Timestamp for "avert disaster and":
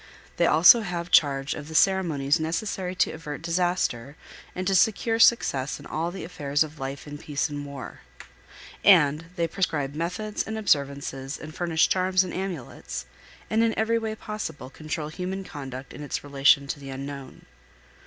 3.11-4.65